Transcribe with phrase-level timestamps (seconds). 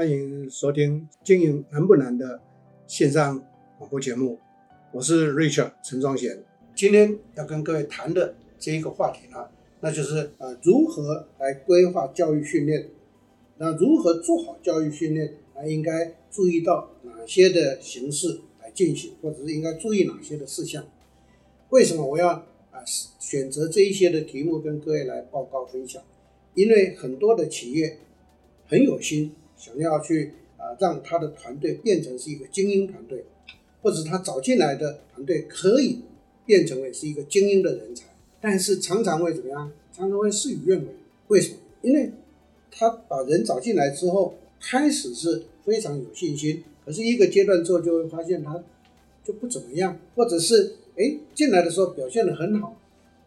[0.00, 2.40] 欢迎收听《经营难不难》的
[2.86, 3.38] 线上
[3.76, 4.38] 广播节目，
[4.92, 6.42] 我是 Richard 陈宗贤。
[6.74, 9.46] 今天要跟各位谈的这一个话题呢，
[9.80, 12.88] 那就是呃如何来规划教育训练，
[13.58, 20.82] 那如何做好教育训练，还应该注意到哪些的形式来进行，或者是应该注意哪些的事项？
[21.68, 22.28] 为什么我要
[22.70, 26.02] 啊选择这一些的题目跟各位来报告分享？
[26.54, 27.98] 因为很多的企业
[28.66, 29.34] 很有心。
[29.60, 33.26] 想要去啊，让他的团队变成是一个精英团队，
[33.82, 36.00] 或者他找进来的团队可以
[36.46, 38.06] 变成为是一个精英的人才，
[38.40, 39.70] 但是常常会怎么样？
[39.92, 40.86] 常常会事与愿违。
[41.28, 41.58] 为什么？
[41.82, 42.10] 因为
[42.70, 48.64] 他把人找进来之后，开始是非常有信心，可是一个阶段之后就会发现他
[49.22, 52.74] 就不怎么样，或者是哎进来的时候表现得很好，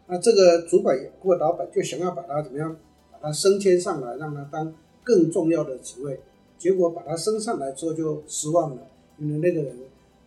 [0.07, 2.75] 那这个主管或老板就想要把他怎么样，
[3.11, 4.73] 把他升迁上来，让他当。
[5.03, 6.19] 更重要的职位，
[6.57, 8.87] 结果把他升上来之后就失望了，
[9.17, 9.77] 因为那个人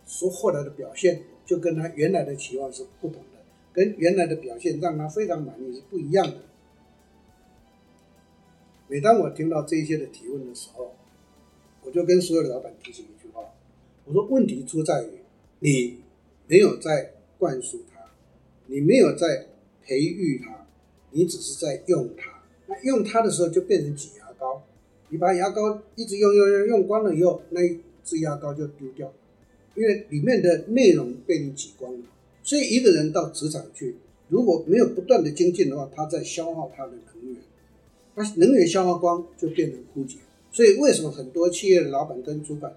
[0.05, 3.39] 所获得的表现就跟他原来的期望是不同的，
[3.73, 6.37] 跟原来的表现让他非常满意是不一样的。
[8.87, 10.93] 每当我听到这些的提问的时候，
[11.83, 13.41] 我就跟所有的老板提醒一句话：
[14.05, 15.07] 我说问题出在于
[15.59, 15.97] 你
[16.47, 17.99] 没有在灌输他，
[18.67, 19.47] 你没有在
[19.83, 20.65] 培育他，
[21.11, 22.41] 你只是在用他。
[22.67, 24.63] 那用他的时候就变成挤牙膏。
[25.09, 29.13] 你把牙膏一直用用用用光了以后，那一支牙膏就丢掉，
[29.75, 31.99] 因为里面的内容被你挤光了。
[32.43, 33.95] 所以一个人到职场去，
[34.29, 37.41] 如果没有不断的精进的话，他在消耗他的能源，
[38.15, 40.17] 他能源消耗光就变成枯竭。
[40.51, 42.73] 所以为什么很多企业的老板跟主管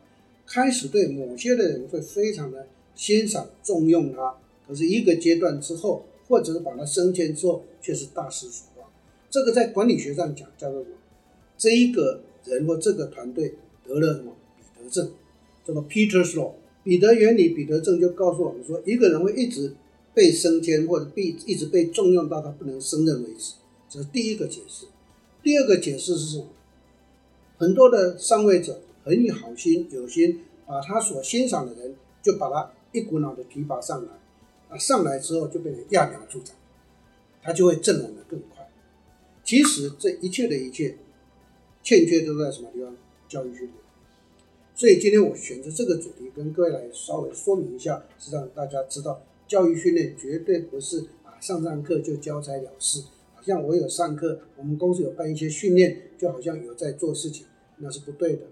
[0.46, 4.34] 开始对某些的人会非常的欣赏重用他，
[4.68, 8.88] 可是一个阶段之后，或者是把他升迁之后，却是大失所望。
[9.30, 10.96] 这个在管理学上讲叫做什么？
[11.60, 15.12] 这一个人或这个团队得了什么彼得症，
[15.62, 19.74] 这个 Peter's Law，彼得原理、彼得症就告诉我们说，一个人会一直
[20.14, 23.56] 被升迁或者被一直被重用到他不能胜任为止，
[23.90, 24.86] 这是第一个解释。
[25.42, 26.46] 第二个解释是什么？
[27.58, 34.12] 很多的上位者很有好心有心，把他所欣赏的人就把他一股脑的提拔上来，
[34.70, 36.56] 啊，上来之后就变成揠苗助长，
[37.42, 38.66] 他就会阵亡的更快。
[39.44, 40.96] 其实这一切的一切。
[41.90, 42.96] 欠缺都在什么地方？
[43.28, 43.72] 教育训练。
[44.76, 53.02] 所以今天我选择这个主题，跟各位来稍微说明一下，是让大家知道，教育训练绝对不是啊上上课就交差了事，
[53.34, 57.46] 好像我有上课，我们公司有办一些训练，就好像有在做事情，
[57.78, 58.42] 那是不对的。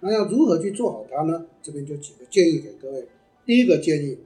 [0.00, 1.44] 那要如何去做好它呢？
[1.62, 3.06] 这边就几个建议给各位。
[3.44, 4.16] 第一个建议，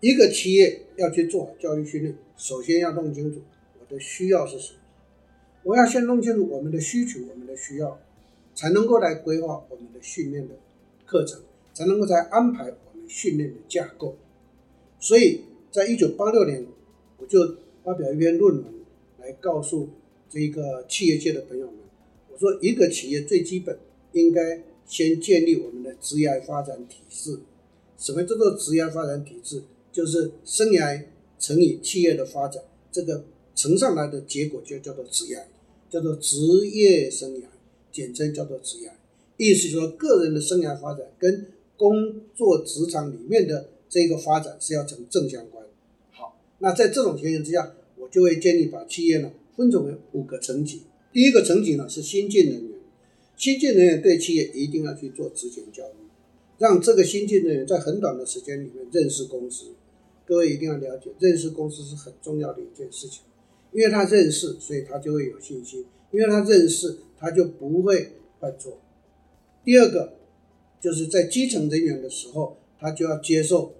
[0.00, 3.42] 一个企业要去做好教育训练，首先要弄清楚
[3.78, 4.78] 我的需要是什么。
[5.68, 8.00] 我要先弄清楚我们的需求，我们的需要，
[8.54, 10.54] 才能够来规划我们的训练的
[11.04, 11.42] 课程，
[11.74, 14.16] 才能够来安排我们训练的架构。
[14.98, 16.64] 所以在一九八六年，
[17.18, 18.64] 我就发表一篇论文
[19.18, 19.90] 来告诉
[20.30, 21.74] 这个企业界的朋友们，
[22.32, 23.78] 我说一个企业最基本
[24.12, 27.40] 应该先建立我们的职业发展体制。
[27.98, 29.62] 什么叫做职业发展体制？
[29.92, 31.04] 就是生涯
[31.38, 35.46] 乘以企业的发展，这个乘上来的结果就叫做职业。
[35.90, 36.36] 叫做职
[36.68, 37.44] 业生涯，
[37.90, 38.90] 简称叫做职涯，
[39.36, 45.64] 意思就是说个人的生涯发展跟工作职场里面的这个发展是要成正相关。
[46.10, 50.82] 好，那在这种情形之下，我就会建议把企业呢分成为五个层级。
[51.12, 52.78] 第一个层级呢是新进人员，
[53.36, 55.94] 新进人员对企业一定要去做职前教育，
[56.58, 59.66] 让这个新进人员在很短的时间里面认识公司。
[60.26, 63.22] 各位一定要了解，认识公司是很重要的一件事情。
[63.72, 65.84] 因为他认识，所以他就会有信心。
[66.10, 68.78] 因为他认识，他就不会犯错。
[69.64, 70.14] 第二个，
[70.80, 73.74] 就是在基层人员的时候，他就要接受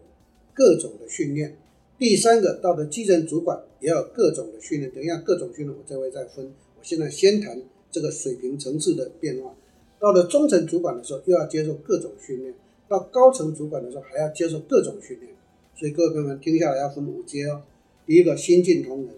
[0.53, 1.57] 各种的训练。
[1.99, 4.91] 第三个，到了基层主管也要各种的训练。
[4.93, 6.45] 等一下，各种训练我这会再分。
[6.77, 9.55] 我现在先谈这个水平层次的变化。
[9.99, 12.53] 到了中层主管的时候，又要接受各种训练；
[12.89, 15.33] 到高层主管的时候，还要接受各种训练。
[15.75, 17.63] 所以各位朋友们听下来要分五阶哦。
[18.05, 19.09] 第一个，新进同仁。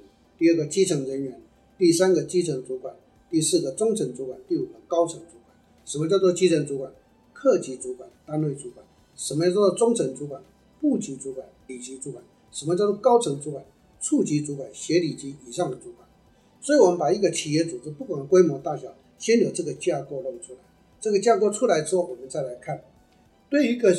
[0.41, 1.39] 第二个基层人员，
[1.77, 2.97] 第三个基层主管，
[3.31, 5.55] 第四个中层主管，第五个高层主管。
[5.85, 6.91] 什么叫做基层主管？
[7.35, 8.83] 课级主管、单位主管。
[9.15, 10.43] 什么叫做中层主管？
[10.81, 12.25] 部级主管、里级主管。
[12.51, 13.63] 什么叫做高层主管？
[14.01, 16.09] 处级主管、协理级以上的主管。
[16.63, 20.61] 所以，我们把一个企业组织，不管规模大小，先有这个架构弄出来。
[21.03, 22.83] 这个架构出来之后，我们再来看，
[23.51, 23.95] 对于一个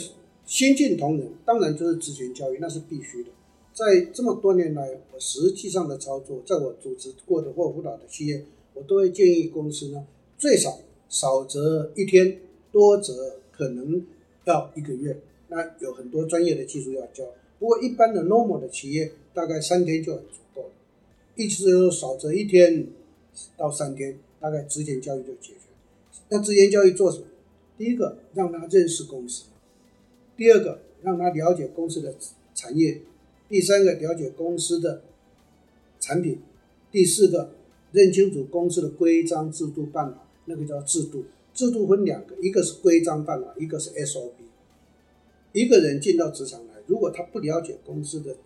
[0.47, 3.29] 新进同仁，当然就是职前教育，那是必须的。
[3.73, 10.06] 在这么多年来，我实际上的操作，在我组织过的或辅导的企业，我都会建议公司呢，
[10.38, 10.79] 最少
[11.09, 12.39] 少则一天，
[12.71, 14.06] 多则可能
[14.45, 15.18] 要一个月。
[15.47, 17.25] 那有很多专业的技术要教，
[17.59, 20.69] 不过一般的 normal 的企业大概三天就很足够了，
[21.35, 22.88] 意思就是少则一天
[23.57, 25.59] 到三天，大概职前教育就解决。
[26.29, 27.25] 那职前教育做什么？
[27.77, 29.45] 第一个让他认识公司，
[30.38, 32.15] 第二个让他了解公司的
[32.53, 33.01] 产业，
[33.51, 35.01] 第三个了解公司的
[36.00, 36.39] 产品，
[36.89, 37.51] 第四个
[37.92, 41.25] 认清楚公司的规章制度办法，那个叫制度。
[41.53, 44.31] 制度分两个，一个是规章办法，一个是 SOP。
[45.51, 48.38] 一个人进到职场来，如果他不了解公司的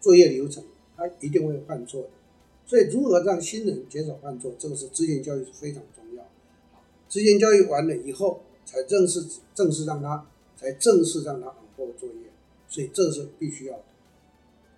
[0.00, 0.62] 作业流程，
[0.96, 2.08] 他一定会犯错的。
[2.64, 6.22] 所以，如何让新人减少犯错，这个是职前教育是非常重要。
[7.08, 9.20] 职前教育完了以后，才正式
[9.52, 10.24] 正式让他
[10.56, 12.30] 才正式让他 on board 作业，
[12.68, 13.84] 所以这是必须要的。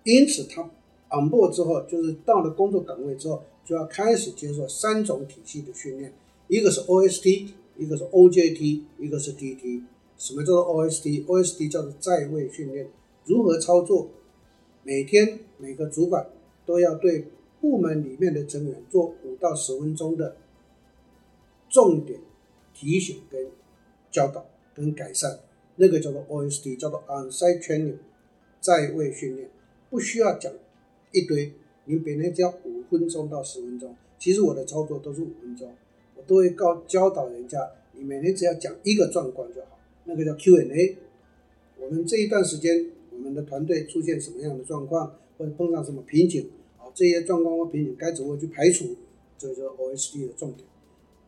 [0.05, 0.61] 因此，他
[1.09, 6.13] on board 之后，就是到了工作岗位之后，就要开始接受三种体系的训练，
[6.47, 9.83] 一个是 OST，一个是 OJT，一个是 DT。
[10.17, 12.87] 什么叫做 OST？OST 叫做在位训练，
[13.25, 14.09] 如何操作？
[14.83, 16.29] 每天每个主管
[16.65, 17.27] 都要对
[17.59, 20.37] 部门里面的成员做五到十分钟的
[21.67, 22.19] 重点
[22.75, 23.47] 提醒、跟
[24.11, 25.39] 教导、跟改善，
[25.77, 27.97] 那个叫做 OST，叫做 On-site Training，
[28.61, 29.49] 在位训练，
[29.89, 30.51] 不需要讲
[31.11, 31.53] 一堆，
[31.85, 33.95] 你每天只要五分钟到十分钟。
[34.17, 35.73] 其实我的操作都是五分钟，
[36.15, 39.79] 我都会告教导人家，你每天只要讲一个状况就好。
[40.05, 40.97] 那个叫 Q&A，
[41.79, 48.95] 我们这一段时间，我们的团队出现什么样的状况，或者碰上什么瓶颈，啊，这些状况或瓶颈该怎么去排除，
[49.37, 50.67] 这就是 OST 的重点。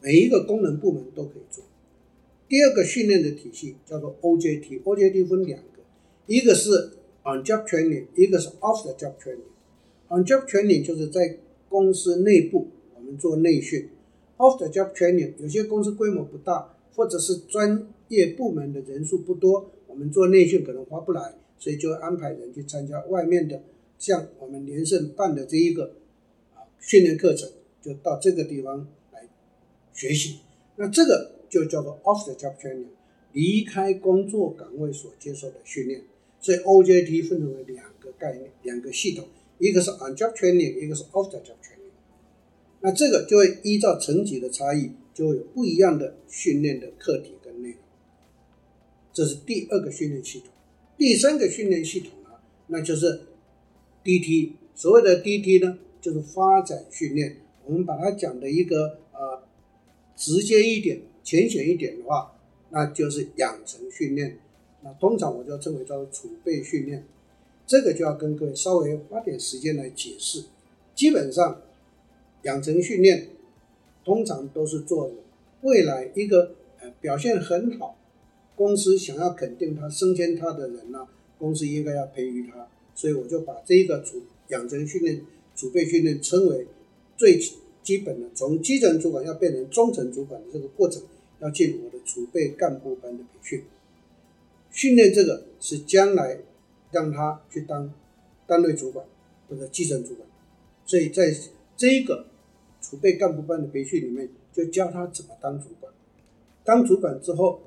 [0.01, 1.63] 每一个功能部门都可以做。
[2.48, 5.81] 第二个训练的体系叫做 OJT，OJT 分两个，
[6.27, 6.92] 一个是
[7.27, 9.51] On-job training，一个是 Off-the-job training。
[10.07, 11.38] On-job training 就是在
[11.68, 13.89] 公司内部我们做内训
[14.38, 23.62] ，Off-the-job training 有些公司规模不大，或者是专业部门的人数不多，我们做内训可能划不来，所以就安排人去参加外面的，
[24.00, 25.95] 像我们连胜办的这一个
[26.56, 27.50] 啊训练课程，
[27.81, 29.27] 就到这个地方来
[29.91, 30.39] 学习。
[30.77, 32.85] 那这个就叫做 off the job training，
[33.33, 36.03] 离开工作岗位所接受的训练。
[36.39, 39.28] 所以 OJT 分成为两个概念，两个系统，
[39.60, 41.92] 一个是 on job training，一个是 off the job training。
[42.81, 47.80] 那这个就会依照层级的差异，就会有不一样的训练的课题跟内容。
[49.12, 50.50] 这是第二个训练系统，
[50.98, 52.30] 第三个训练系统呢，
[52.68, 53.22] 那就是
[54.04, 54.51] DT。
[54.75, 57.38] 所谓的 DT 呢，就是发展训练。
[57.66, 59.44] 我们把它讲的一个呃
[60.16, 64.38] 直接一点、浅显一点的话，那就是养成训练。
[65.00, 67.06] 通常我就称为叫做储备训练。
[67.66, 70.45] 这个就要跟各位稍微花点时间来解释。
[70.95, 71.62] 基本上，
[72.44, 73.28] 养成训练
[74.06, 75.12] 通常都是做
[75.62, 77.98] 未来一个呃表现很好。
[78.56, 81.07] 公司想要肯定他、升迁他的人呢、
[81.38, 85.22] 公司应该要培育他，所以我就把这一个储养成训练、
[85.56, 86.66] 储备训练称为
[87.18, 87.40] 最
[87.83, 91.04] 基本的，从基层主管要变成中层主管的这个过程，
[91.40, 93.63] 要进我的储备干部班的培训。
[94.72, 96.40] 训练这个是将来
[96.92, 97.94] 让他去当
[98.46, 99.06] 单位主管
[99.50, 100.28] 或者基层主管，
[100.86, 101.34] 所以在
[101.75, 102.28] 这个
[102.81, 105.94] 储备干部班的培训里面，就教他怎么当主管。
[106.64, 107.62] 当主管之后。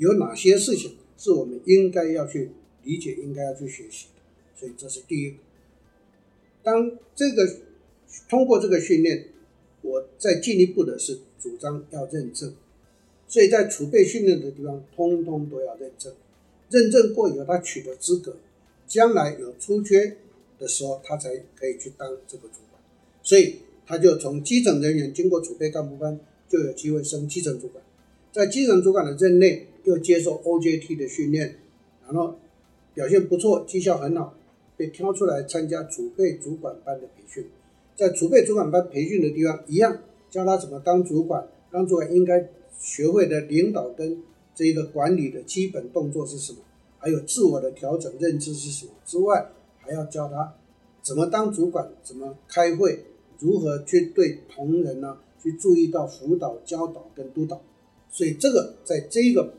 [0.00, 2.52] 有哪些事情是我们应该要去
[2.84, 4.06] 理解、应该要去学习？
[4.54, 5.38] 所以这是第一个。
[6.62, 7.44] 当这个
[8.28, 9.30] 通过这个训练，
[9.82, 12.54] 我再进一步的是主张要认证。
[13.28, 16.12] 所以在储备训练的地方，通通都要认证。
[16.70, 18.36] 认证过以后，他取得资格，
[18.88, 20.16] 将来有出缺
[20.58, 22.82] 的时候，他才可以去当这个主管。
[23.22, 26.18] 所以他就从基层人员经过储备干部班，
[26.48, 27.84] 就有机会升基层主管。
[28.32, 29.66] 在基层主管的任内。
[29.84, 31.54] 又接受 OJT 的训练，
[32.04, 32.38] 然后
[32.92, 34.34] 表现不错，绩效很好，
[34.76, 37.46] 被挑出来参加储备主管班的培训。
[37.96, 42.46] 在储备主管班培训的地方，一样教他怎么当主管，当主管应该
[42.78, 44.22] 学会的领导跟
[44.54, 46.58] 这个管理的基本动作是什么，
[46.98, 50.54] 还有自我的调整认知是什么之外，还要教他
[51.02, 53.04] 怎么当主管，怎么开会，
[53.38, 57.60] 如何去对同仁呢，去注意到辅导、教导跟督导。
[58.10, 59.52] 所以这个在这个。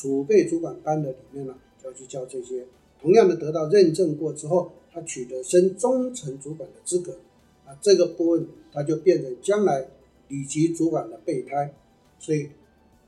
[0.00, 2.64] 储备主管班的里面呢，就要去教这些。
[3.02, 7.18] 同样的，得到认证过之后，他取得升中层主管的资格，
[7.66, 9.88] 啊，这个部分他就变成将来
[10.28, 11.74] 里级主管的备胎。
[12.18, 12.50] 所以，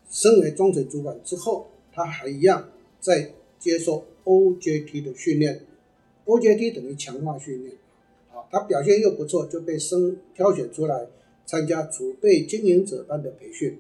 [0.09, 5.67] 升为中层主管之后，他还一样在接受 OJT 的训练。
[6.27, 7.77] OJT 等于强化训练。
[8.29, 11.09] 好，他表现又不错，就被升挑选出来
[11.45, 13.79] 参加储备经营者班的培训。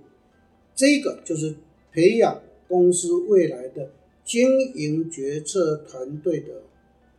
[0.74, 1.54] 这个就是
[1.92, 3.90] 培养公司未来的
[4.24, 6.62] 经营决策团队的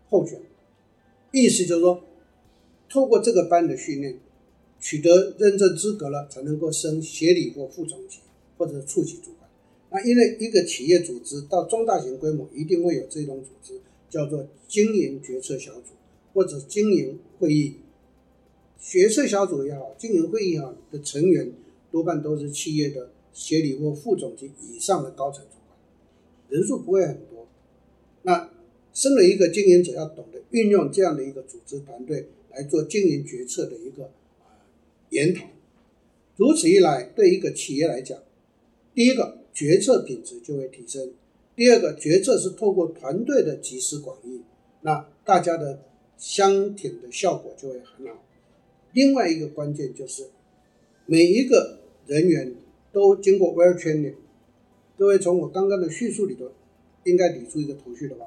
[0.10, 0.40] 候选。
[1.32, 2.04] 意思就是说，
[2.90, 4.20] 透过这个班的训练，
[4.82, 8.18] 取得认证资格了，才能够升协理或副总级
[8.58, 9.50] 或者处级主管。
[9.92, 15.92] 那因为一个企业组织到中大型规模，一定会有这种组织，叫做经营决策小组
[16.34, 17.76] 或者经营会议。
[18.80, 21.54] 决策小组也好，经营会议也好的成员
[21.92, 25.78] 多半都是企业的协理或副总级以上的高层主管，
[26.50, 27.48] 人数不会很多。
[28.24, 28.50] 那
[28.94, 34.10] 身为一个经营者，要懂得运用这样的一个组织团队来做经营决策的一个
[35.12, 35.46] 研讨。
[36.36, 38.18] 如此一来，对一个企业来讲，
[38.96, 41.10] 第一个决策品质就会提升；
[41.56, 44.42] 第二个决策是透过团队的集思广益，
[44.82, 45.84] 那大家的
[46.18, 48.24] 相挺的效果就会很好。
[48.94, 50.28] 另外一个关键就是，
[51.06, 52.56] 每一个人员
[52.92, 54.16] 都经过 well training。
[54.98, 56.52] 各位从我刚刚的叙述里头，
[57.04, 58.26] 应该理出一个头绪的吧？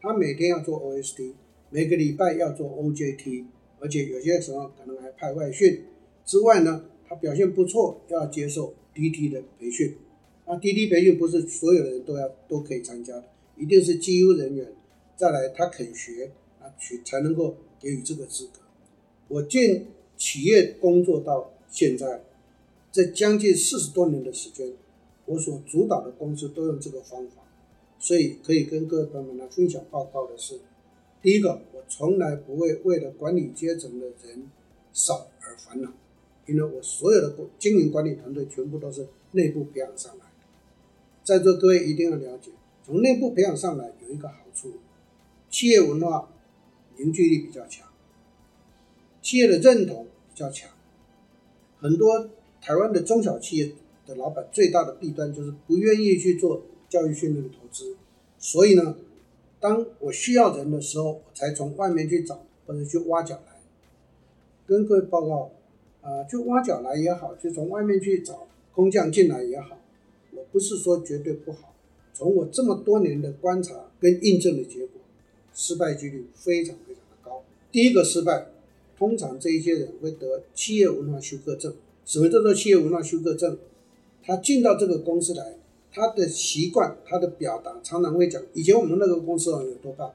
[0.00, 1.32] 他每天要做 OST，
[1.70, 3.44] 每个礼拜要做 OJT，
[3.80, 5.82] 而且有些时候可能还派外训。
[6.26, 9.96] 之外呢，他表现不错，要接受滴滴的培训。
[10.46, 13.24] 那滴滴培训不是所有的人都要都可以参加的，
[13.56, 14.74] 一定是绩优人员，
[15.16, 18.60] 再来他肯学啊，去才能够给予这个资格。
[19.28, 19.86] 我见。
[20.18, 22.24] 企业工作到现在，
[22.90, 24.72] 这将近四十多年的时间，
[25.26, 27.42] 我所主导的公司都用这个方法，
[27.98, 30.58] 所以可以跟各位朋友们来分享报告的是：
[31.20, 34.50] 第一个，我从来不会为了管理阶层的人
[34.94, 35.92] 少而烦恼，
[36.46, 40.46] 因为我所有的经营管理团队全部都是内部培养上来的。
[41.22, 42.50] 在座各位一定要了解，
[42.84, 44.74] 从内部培养上来有一个好处，
[45.50, 46.28] 企业文化
[46.96, 47.86] 凝聚力比较强。
[49.20, 50.70] 企业的认同比较强，
[51.80, 52.30] 很多
[52.62, 53.72] 台湾的中小企业
[54.06, 57.96] 的老板最大的弊端就是不愿意去做教育训练的投资，
[58.38, 58.96] 所以呢，
[59.58, 63.60] 当我需要人的时候，我才从外面去找或者去挖角来。
[64.64, 65.50] 跟各位报告，
[66.06, 69.76] 呃，就挖角来也好，就从外面去找工匠进来也好，
[70.30, 71.74] 我不是说绝对不好。
[72.14, 75.00] 从我这么多年的观察跟印证的结果，
[75.52, 77.42] 失败几率非常非常的高。
[77.72, 78.46] 第一个失败。
[78.98, 81.74] 通常这一些人会得企业文化休克症。
[82.06, 83.58] 什么叫做企业文化休克症？
[84.22, 85.54] 他进到这个公司来，
[85.92, 90.10] 他的习惯、他的表达，常常会讲：以前我们那个公司有多大，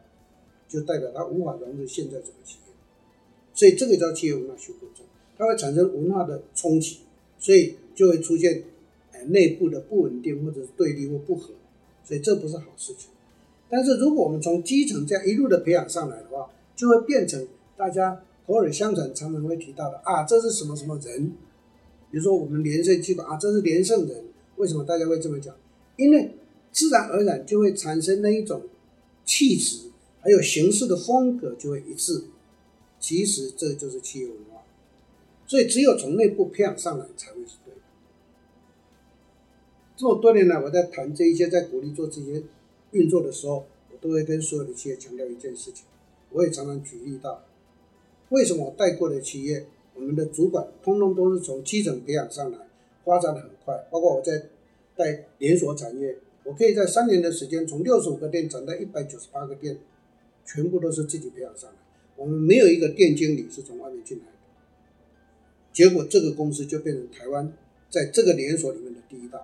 [0.67, 2.73] 就代表他无法融入现在这个企业。
[3.53, 5.05] 所以这个叫企业文化休克症，
[5.41, 6.99] 它会产生文化的冲击，
[7.39, 8.63] 所以就会出现
[9.11, 11.49] 哎内部的不稳定，或者是对立或不和。
[12.03, 13.09] 所以这不是好事情。
[13.67, 18.21] 但是如果我们从基层这样一路的培养上来的话，就会变成大家。
[18.47, 21.27] 口耳相传，常常会提到的啊，这是什么什么人？
[22.09, 24.25] 比如说我们连胜机构啊，这是连胜人。
[24.57, 25.55] 为什么大家会这么讲？
[25.95, 26.31] 因为
[26.69, 28.63] 自然而然就会产生那一种
[29.23, 32.23] 气质，还有行事的风格就会一致。
[32.99, 34.50] 其实这就是企业文化，
[35.51, 37.81] 所以只有从内部培养上来才会是对的。
[39.97, 42.41] 这么多年来，我在谈这一些，在鼓励做这些
[42.91, 45.83] 运作的时候，我都会跟所有的企业强调一件事情。
[46.29, 47.43] 我也常常举例到。
[48.29, 52.57] 为什么我带过的企业，我们的主管通通都是从基层培养上来，
[53.03, 53.85] 发展的很快。
[53.91, 54.43] 包括我在
[54.95, 59.79] 带连锁产业，我可以在三年的时间从六十五个店涨到一百九十八个店，
[60.45, 61.75] 全部都是自己培养上来。
[62.15, 64.30] 我们没有一个店经理是从外面进来。
[65.73, 67.53] 结果这个公司就变成台湾
[67.89, 69.39] 在这个连锁里面的第一大。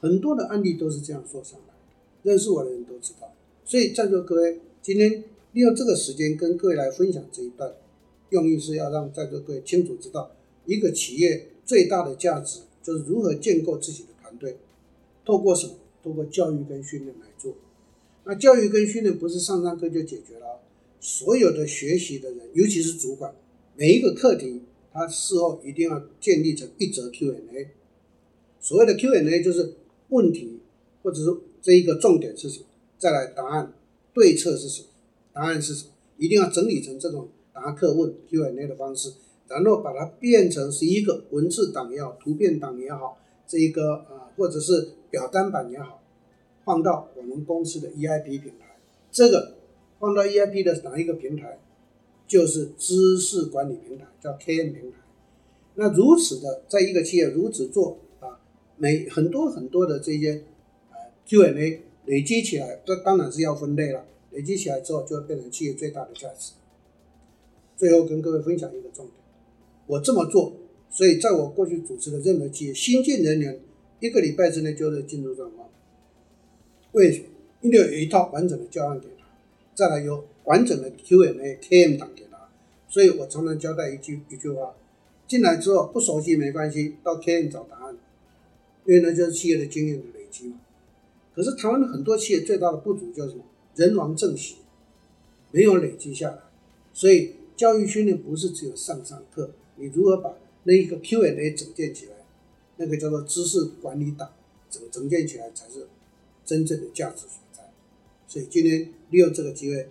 [0.00, 1.74] 很多的案例都是这样说上来，
[2.22, 3.32] 认识我的人都知道。
[3.64, 5.24] 所以在座各位今天。
[5.54, 7.72] 利用这个时间跟各位来分享这一段，
[8.28, 10.30] 用意是要让在座各位清楚知道，
[10.66, 14.58] 一个企业最大的价值就是如何建构自己的团队，
[15.24, 15.72] 透过什么？
[16.04, 17.56] 透过教育跟训练来做。
[18.24, 20.60] 那教育跟训练不是上上课就解决了，
[21.00, 23.34] 所有的学习的人，尤其是主管，
[23.74, 24.60] 每一个课题，
[24.98, 27.70] 他事后一定要建立成一则 Q&A。
[28.60, 29.76] 所谓的 Q&A 就是
[30.08, 30.60] 问题，
[31.02, 31.26] 或者是
[31.62, 32.66] 这一个重点是什么？
[32.98, 33.72] 再来答案，
[34.12, 34.88] 对策是什么？
[35.32, 35.92] 答案是什么？
[36.16, 39.12] 一定要整理成这种答客问 Q&A 的方式，
[39.46, 46.02] 然后把它变成是一个文字档也好，图片档也好，这一个啊，或者是表单版也好，
[46.64, 48.76] 放到我们公司的 EIP 平台。
[49.12, 49.54] 这个
[50.00, 51.60] 放到 EIP 的哪一个平台？
[52.28, 54.98] 就是知识管理平台，叫 KM 平台。
[55.74, 58.38] 那如此的，在一个企业如此做啊，
[58.76, 60.44] 每很多很多的这些
[60.90, 60.94] 啊
[61.26, 64.04] Q&A 累积起来，这当然是要分类了。
[64.30, 66.52] 累积起来之后，就会变成企业最大的价值。
[67.76, 69.14] 最后跟各位分享一个重点，
[69.86, 70.52] 我这么做，
[70.90, 73.58] 所以在我过去主持的任何企业，新进人员
[74.00, 75.70] 一个礼拜之内就能进入状况。
[76.92, 77.24] 为什么？
[77.62, 79.26] 因为有一套完整的教案给他，
[79.74, 82.48] 再来有完整的 Q&A、KM 档给他，
[82.88, 84.74] 所以我常常交代一句一句话：
[85.26, 87.96] 进来之后不熟悉没关系，到 KM 找答案，
[88.86, 90.60] 因为那就是企业的经验的累积嘛。
[91.34, 93.44] 可是台湾的很多企业最大的不足就是什么？
[93.76, 94.56] 人亡政息，
[95.52, 96.38] 没有累积下来，
[96.92, 102.12] 所以教育训练不是只有上上课，你如何把那一个 Q&A 整建起来，
[102.78, 104.32] 那个叫做知识管理档
[104.70, 105.86] 整整建起来才是
[106.44, 107.70] 真正的价值所在。
[108.26, 109.88] 所以今天利用这个机会，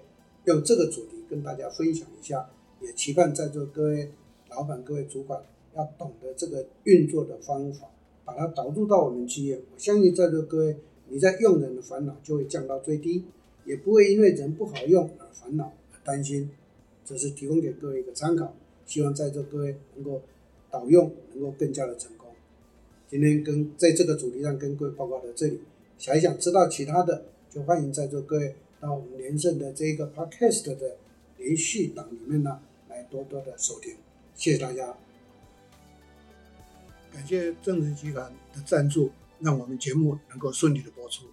[0.47, 2.49] 用这个主题跟大家分享一下，
[2.81, 4.11] 也期盼在座各位
[4.49, 5.41] 老板、各位主管
[5.75, 7.89] 要懂得这个运作的方法，
[8.23, 9.57] 把它导入到我们企业。
[9.57, 10.77] 我相信在座各位。
[11.09, 13.23] 你在用人的烦恼就会降到最低，
[13.63, 16.49] 也不会因为人不好用而烦恼、而担心。
[17.05, 18.53] 这是提供给各位一个参考，
[18.85, 20.21] 希望在座各位能够
[20.69, 22.27] 导用，能够更加的成功。
[23.07, 25.61] 今天跟在这个主题上跟各位报告到这里，
[25.97, 30.97] 想一想知道其他的，就欢迎在座各位到我们连胜的这个 podcast 的
[31.37, 33.95] 连续档里面呢，来多多的收听。
[34.35, 34.95] 谢谢大家，
[37.11, 39.11] 感谢正成集团的赞助。
[39.39, 41.27] 让我们节目能够顺利的播出。